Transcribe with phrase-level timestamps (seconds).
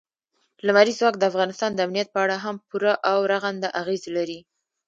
[0.65, 4.39] لمریز ځواک د افغانستان د امنیت په اړه هم پوره او رغنده اغېز لري.